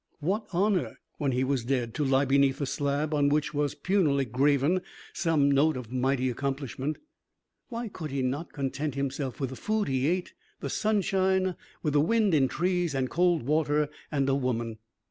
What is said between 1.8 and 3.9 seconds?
to lie beneath a slab on which was